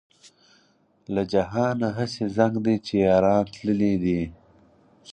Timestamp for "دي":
4.03-4.21